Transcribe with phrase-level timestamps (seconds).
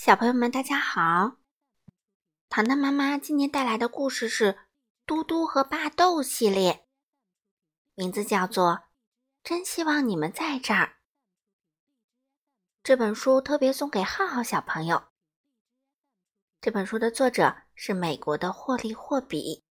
[0.00, 1.38] 小朋友们，大家好！
[2.48, 4.52] 糖糖妈妈今天带来的故事是
[5.04, 6.86] 《嘟嘟和巴豆》系列，
[7.96, 8.74] 名字叫做
[9.42, 10.86] 《真希望你们在这儿》。
[12.84, 15.08] 这本书特别送给浩浩小朋友。
[16.60, 19.64] 这本书的作者是美国的霍利·霍比，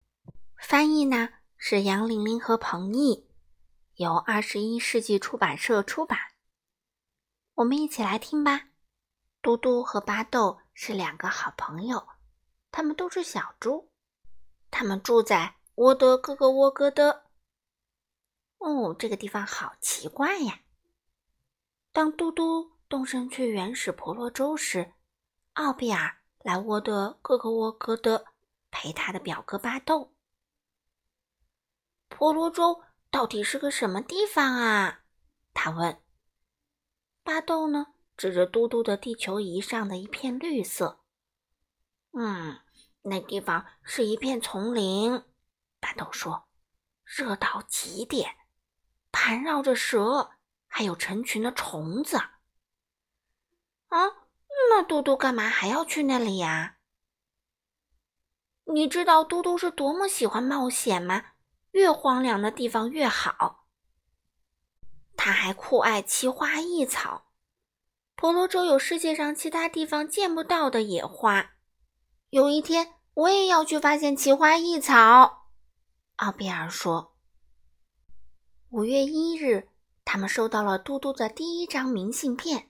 [0.58, 3.30] 翻译呢是杨玲玲和彭毅，
[3.98, 6.18] 由二十一世纪出版社出版。
[7.54, 8.70] 我们一起来听吧。
[9.46, 12.08] 嘟嘟和巴豆是两个好朋友，
[12.72, 13.92] 他们都是小猪，
[14.72, 17.26] 他们住在沃德哥哥沃哥的。
[18.58, 20.62] 哦，这个地方好奇怪呀！
[21.92, 24.96] 当嘟嘟动身去原始婆罗洲时，
[25.54, 28.26] 奥比尔来沃德哥哥沃哥的
[28.72, 30.12] 陪他的表哥巴豆。
[32.10, 35.02] 婆罗洲到底是个什么地方啊？
[35.54, 36.02] 他问。
[37.24, 37.94] 巴豆呢？
[38.18, 41.04] 指着嘟嘟的地球仪上的一片绿色，
[42.14, 42.62] 嗯，
[43.02, 45.24] 那地方是一片丛林。
[45.80, 46.48] 巴豆说
[47.04, 48.36] ：“热到极点，
[49.12, 50.32] 盘绕着蛇，
[50.68, 52.18] 还有成群的虫子。”
[53.90, 54.00] 啊，
[54.70, 56.78] 那嘟嘟干嘛还要去那里呀？
[58.64, 61.34] 你知道嘟嘟是多么喜欢冒险吗？
[61.72, 63.68] 越荒凉的地方越好。
[65.18, 67.25] 他还酷爱奇花异草。
[68.16, 71.52] 婆罗洲有世界上其他地方见不到的野花。
[72.30, 75.50] 有一天，我也要去发现奇花异草。
[76.16, 77.18] 奥比尔说
[78.72, 79.68] ：“五月一日，
[80.06, 82.70] 他们收到了嘟嘟的第一张明信片，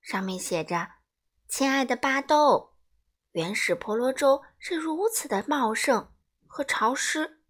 [0.00, 0.92] 上面写着
[1.46, 2.72] ：‘亲爱的巴豆，
[3.32, 6.10] 原始婆罗洲是如此的茂盛
[6.46, 7.42] 和潮湿。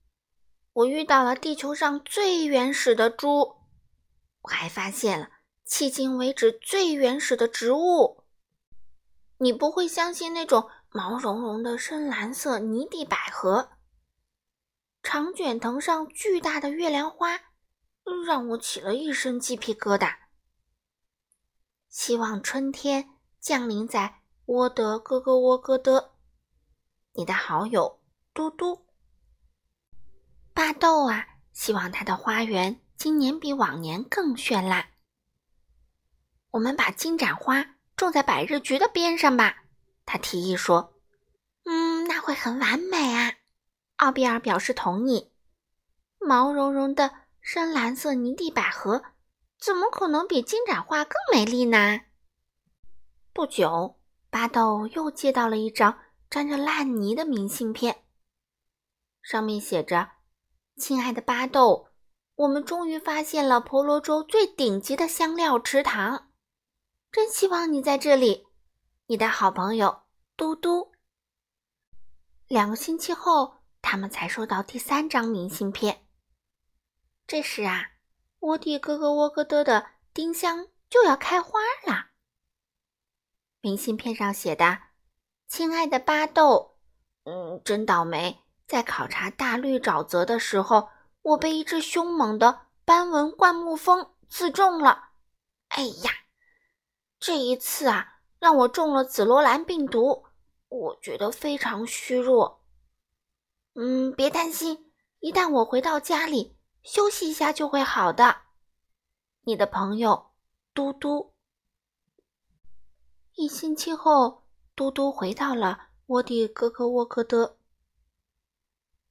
[0.73, 3.56] 我遇到了地球上最原始的猪，
[4.42, 5.30] 我还发现了。’”
[5.69, 8.22] 迄今为止最原始的植物，
[9.39, 13.70] 你不会相信那种毛茸茸的深蓝色泥地百合，
[15.03, 17.40] 长卷藤上巨大的月亮花，
[18.24, 20.14] 让我起了一身鸡皮疙瘩。
[21.89, 26.13] 希望春天降临在沃德哥哥沃哥的，
[27.14, 28.01] 你的好友
[28.33, 28.86] 嘟嘟，
[30.55, 34.90] 巴豆啊，希望他的花园今年比往年更绚烂。
[36.51, 39.64] 我们把金盏花种在百日菊的边上吧，
[40.05, 40.95] 他提议说。
[41.64, 43.33] 嗯，那会很完美啊。
[43.96, 45.33] 奥比尔表示同意。
[46.18, 49.02] 毛茸茸的深蓝色泥地百合
[49.61, 52.01] 怎么可能比金盏花更美丽呢？
[53.33, 53.98] 不久，
[54.30, 55.98] 巴豆又接到了一张
[56.30, 58.05] 沾着烂泥的明信片，
[59.23, 60.13] 上面写着
[60.77, 61.89] ：“亲爱的巴豆，
[62.34, 66.26] 我们终于发现了婆罗洲最顶级的香料池塘。”
[67.16, 68.46] 真希望你在这里，
[69.06, 70.02] 你的好朋友
[70.36, 70.92] 嘟嘟。
[72.46, 76.06] 两个星期后，他们才收到第三张明信片。
[77.27, 77.92] 这时啊，
[78.40, 82.08] 沃蒂哥哥沃哥德的丁香就要开花了。
[83.62, 84.78] 明信片上写的
[85.48, 86.77] ：“亲爱的巴豆，
[87.24, 90.90] 嗯，真倒霉，在考察大绿沼泽的时候，
[91.22, 95.12] 我被一只凶猛的斑纹灌木蜂刺中了。
[95.68, 96.10] 哎呀！”
[97.27, 100.27] 这一次啊，让我中了紫罗兰病毒，
[100.69, 102.64] 我觉得非常虚弱。
[103.75, 108.42] 嗯，别担心，一旦我回到家里休息一下就会好的。
[109.41, 110.35] 你的朋友
[110.73, 111.35] 嘟嘟。
[113.33, 114.45] 一星期后，
[114.77, 117.58] 嘟嘟回到了沃蒂哥哥沃克的。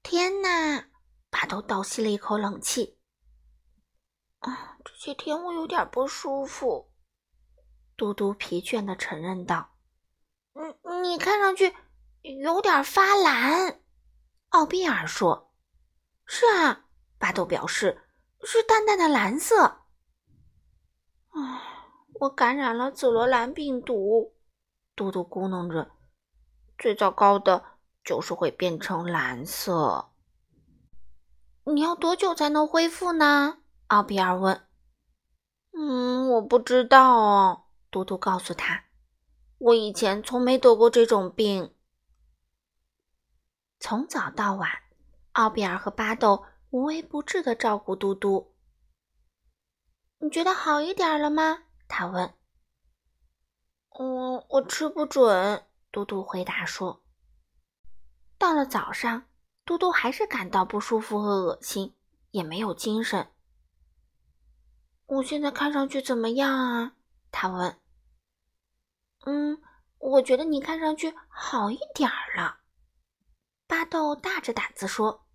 [0.03, 0.87] 天哪！
[1.29, 2.97] 巴豆倒吸了一口冷气。
[4.39, 6.89] 啊，这些天我有点不舒服。
[7.97, 9.69] 嘟嘟疲倦的承认道
[10.53, 11.73] ：“嗯，你看上去
[12.21, 13.79] 有点发蓝。”
[14.49, 15.53] 奥比尔说
[16.25, 16.85] ：“是啊。”
[17.17, 18.01] 巴豆表示
[18.43, 19.85] ：“是淡淡的蓝色。”
[21.31, 21.61] 唉，
[22.19, 24.33] 我感染了紫罗兰病毒。
[24.95, 25.91] 嘟嘟咕哝着
[26.77, 27.63] ：“最糟糕的
[28.03, 30.11] 就是会变成蓝色。”
[31.65, 33.57] 你要多久才能恢复呢？
[33.87, 34.67] 奥比尔问。
[35.73, 37.63] “嗯，我不知道哦。”
[37.95, 38.83] 嘟嘟告诉他
[39.57, 41.73] ：“我以前从没得过这种病。”
[43.79, 44.69] 从早到晚，
[45.31, 48.53] 奥比尔和巴豆无微不至的照顾嘟嘟。
[50.17, 51.63] 你觉得好一点了吗？
[51.87, 52.33] 他问。
[53.97, 57.01] “嗯，我吃不准。”嘟嘟回答说。
[58.37, 59.23] 到了早上，
[59.63, 61.95] 嘟嘟还是感到不舒服和恶心，
[62.31, 63.31] 也没有精神。
[65.05, 66.97] 我现在看上去怎么样啊？
[67.31, 67.79] 他问。
[69.25, 69.61] 嗯，
[69.97, 72.61] 我觉得你看上去好一点儿了。”
[73.67, 75.27] 巴豆大着胆子说。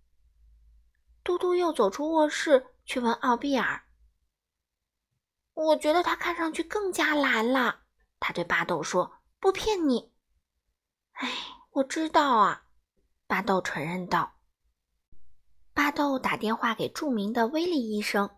[1.23, 3.83] 嘟嘟又走出卧室去问奥比尔
[5.53, 7.83] ：“我觉得他看上去更加蓝了。”
[8.19, 10.11] 他对巴豆说：“不骗你。
[11.13, 11.29] ”“哎，
[11.71, 12.65] 我知道啊。”
[13.27, 14.39] 巴豆承认道。
[15.73, 18.37] 巴豆打电话给著名的威利医生。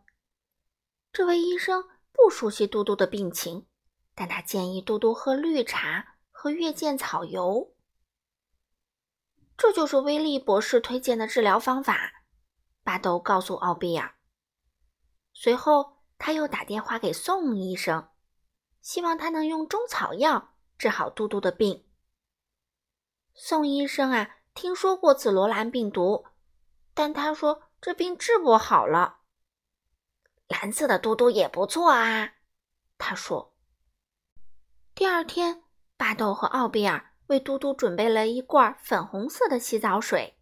[1.14, 3.66] 这位医生不熟悉嘟嘟的病情，
[4.16, 7.76] 但他建议嘟嘟喝绿茶和月见草油。
[9.58, 12.26] 这就是威利博士推荐的治疗方法。
[12.84, 14.16] 巴豆告诉奥比尔。
[15.32, 18.10] 随后，他又打电话给宋医生，
[18.82, 21.88] 希望他能用中草药治好嘟嘟的病。
[23.34, 26.26] 宋医生啊，听说过紫罗兰病毒，
[26.94, 29.22] 但他说这病治不好了。
[30.48, 32.34] 蓝色的嘟嘟也不错啊，
[32.98, 33.53] 他说。
[34.96, 35.64] 第二天，
[35.98, 40.38] 巴豆和奥比尔为嘟嘟准备了一罐粉红色的洗澡水。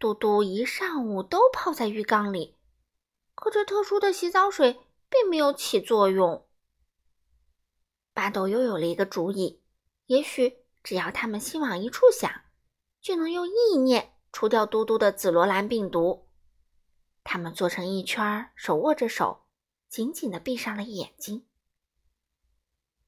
[0.00, 2.56] 嘟嘟一上午都泡在浴缸里，
[3.36, 6.48] 可这特殊的洗澡水并没有起作用。
[8.12, 9.62] 巴豆又有了一个主意，
[10.06, 12.28] 也许只要他们心往一处想，
[13.00, 16.26] 就能用意念除掉嘟嘟的紫罗兰病毒。
[17.22, 19.44] 他们坐成一圈，手握着手，
[19.88, 21.46] 紧紧的闭上了眼睛。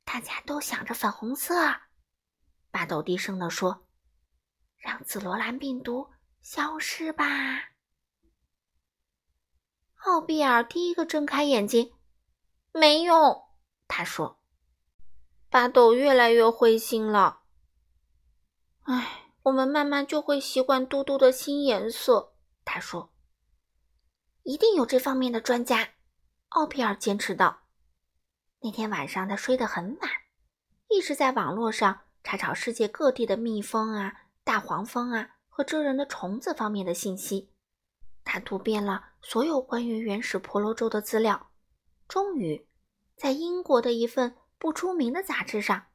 [0.06, 1.54] 大家都想着粉红色，
[2.70, 3.86] 巴豆低声地说
[4.78, 6.10] ：“让紫罗兰病毒。”
[6.40, 7.24] 消失吧！
[10.04, 11.92] 奥比尔第一个睁开眼睛，
[12.70, 13.48] 没用。
[13.88, 14.40] 他说
[15.50, 17.42] ：“巴豆越来越灰心了。”
[18.86, 22.36] 哎，我们慢慢就会习惯嘟嘟的新颜色。
[22.64, 23.12] 他说
[24.44, 25.94] ：“一定有这方面的专家。”
[26.50, 27.65] 奥比尔坚持道。
[28.66, 30.10] 那天晚上他睡得很晚，
[30.88, 35.30] 一直在网络上查找世界各地的蜜蜂啊、大黄蜂啊。
[35.46, 37.52] 和蜇人的虫子方面的信息，
[38.24, 41.50] 他读遍了所有关于原始婆罗洲的资料，
[42.08, 42.66] 终于
[43.16, 45.86] 在英国的一份不出名的杂志上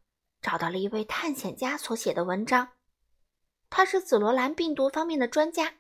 [0.41, 2.69] 找到了一位探险家所写的文章。
[3.69, 5.73] 他是紫罗兰病毒方面的专家。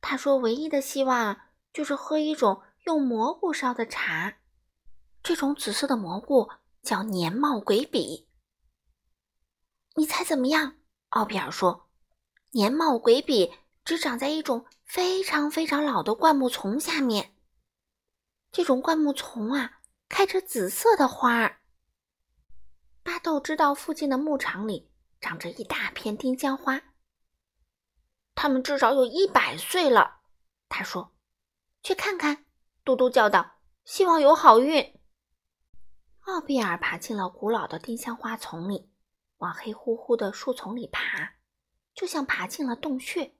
[0.00, 1.40] 他说，唯一的希望
[1.72, 4.34] 就是喝一种用蘑菇烧的茶，
[5.26, 6.52] 这种紫色的蘑菇
[6.82, 8.28] 叫年貌鬼笔。
[9.96, 10.76] 你猜怎么样？
[11.08, 11.88] 奥比尔说。
[12.52, 13.52] 年貌鬼笔
[13.84, 17.34] 只长在一种非常非常老的灌木丛下面。
[18.52, 21.58] 这种灌木丛啊，开着紫色的花儿。
[23.02, 26.80] 巴豆知道附近的牧场里长着一大片丁香花，
[28.36, 30.20] 它们至少有一百岁了。
[30.68, 31.16] 他说
[31.82, 32.44] ：“去看看。”
[32.86, 34.92] 嘟嘟叫道：“希望有好运。”
[36.26, 38.90] 奥比尔爬进了古老的丁香花丛里，
[39.38, 41.34] 往黑乎乎的树丛里爬。
[41.94, 43.32] 就像爬进了洞穴。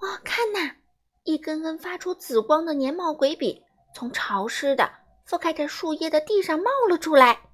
[0.00, 0.76] 哇，看呐，
[1.24, 4.88] 一根根发出紫光的年貌鬼笔从潮湿的、
[5.26, 7.50] 覆盖着树叶的地上冒了出来。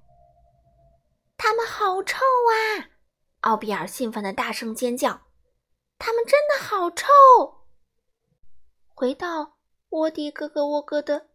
[1.39, 2.91] 它们好臭啊！
[3.41, 5.23] 奥比尔兴奋的大声尖叫
[5.99, 7.07] ：“它们真的好臭！”
[8.95, 9.57] 回到
[9.89, 11.31] 窝地咯咯窝咯的，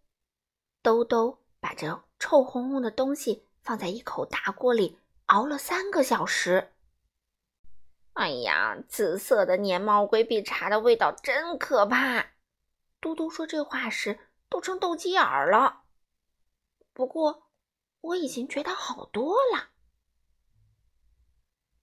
[0.83, 6.71] 兜兜把这臭烘烘的东西放在一口大锅里熬了三个小时。
[8.13, 12.33] 哎呀，紫色的粘毛龟比茶的味道真可怕！
[12.99, 15.81] 嘟嘟说这话时都成斗鸡眼了。
[16.93, 17.47] 不过
[18.01, 19.69] 我已经觉得好多了。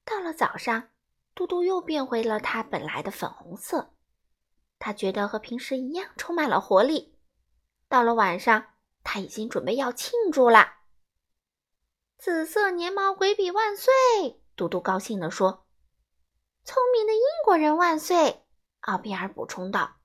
[0.05, 0.91] 到了早上，
[1.35, 3.93] 嘟嘟又变回了它本来的粉红色，
[4.79, 7.19] 他觉得和平时一样充满了活力。
[7.89, 8.75] 到了晚上，
[9.11, 10.75] 他已经准备要庆祝了。
[12.19, 13.91] 紫色粘毛鬼笔万岁！
[14.55, 15.67] 嘟嘟高兴地说。
[16.63, 18.45] 聪明的英国人万岁！
[18.81, 19.97] 奥比尔补充道。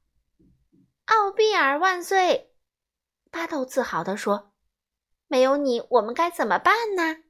[1.03, 2.55] “奥比尔万岁！”
[3.29, 4.53] 巴豆自豪地说。
[5.27, 7.23] “没有你，我们该怎么办呢？”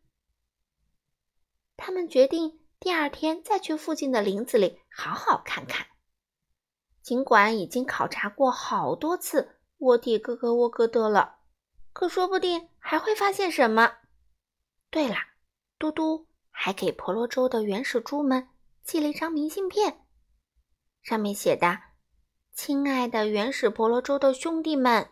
[1.75, 5.87] 他们决定第二天再去附近的林子里好好看看。
[7.01, 11.39] 尽管已经考察过好多次沃蒂咯咯沃咯的了，
[11.93, 13.93] 可说不定还会发现什么。
[14.89, 15.15] 对了，
[15.79, 18.49] 嘟嘟还给婆罗洲的原始猪们。
[18.83, 20.05] 寄了一张明信片，
[21.01, 21.79] 上面写的
[22.53, 25.09] ：“亲爱的原始婆罗洲的兄弟们，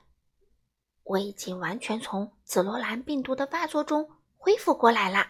[1.04, 5.26] 我已经完全从紫罗兰病毒的发作中恢复过来了。”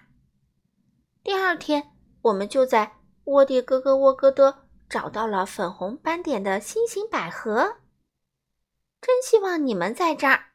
[1.24, 1.91] 第二天，
[2.24, 7.77] 我们就在沃地哥哥沃哥德找到了粉红斑点的新型百合。
[9.00, 10.50] 真希望你们在这儿，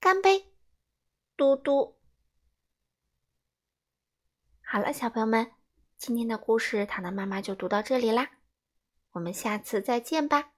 [0.00, 0.46] 干杯，
[1.36, 1.98] 嘟嘟。
[4.62, 5.52] 好了，小朋友们，
[5.96, 8.30] 今天的故事糖糖妈妈就读到这里啦，
[9.12, 10.52] 我们下次再见吧。